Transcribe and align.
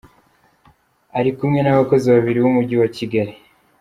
Ari 1.17 1.31
kumwe 1.37 1.59
n’abakozi 1.61 2.07
babiri 2.15 2.37
b’Umujyi 2.43 2.75
wa 2.81 2.89
Kigali.” 2.95 3.33